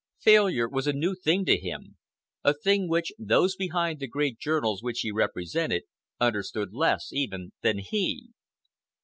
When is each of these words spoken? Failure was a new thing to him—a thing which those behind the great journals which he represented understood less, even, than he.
Failure 0.19 0.67
was 0.67 0.87
a 0.87 0.93
new 0.93 1.13
thing 1.13 1.45
to 1.45 1.59
him—a 1.59 2.55
thing 2.55 2.89
which 2.89 3.11
those 3.19 3.55
behind 3.55 3.99
the 3.99 4.07
great 4.07 4.39
journals 4.39 4.81
which 4.81 5.01
he 5.01 5.11
represented 5.11 5.83
understood 6.19 6.73
less, 6.73 7.13
even, 7.13 7.51
than 7.61 7.77
he. 7.77 8.31